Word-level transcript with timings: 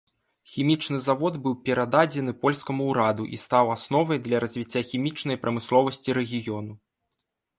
Хімічны 0.51 0.97
завод 1.07 1.35
быў 1.43 1.53
перададзены 1.67 2.31
польскаму 2.45 2.87
ўраду 2.91 3.27
і 3.37 3.39
стаў 3.43 3.65
асновай 3.75 4.21
для 4.27 4.37
развіцця 4.43 4.81
хімічнай 4.93 5.39
прамысловасці 5.43 6.09
рэгіёну. 6.19 6.73